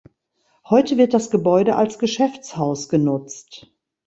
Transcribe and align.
Heute 0.67 0.97
wird 0.97 1.13
das 1.13 1.29
Gebäude 1.29 1.75
als 1.75 1.99
Geschäftshaus 1.99 2.89
genutzt. 2.89 3.71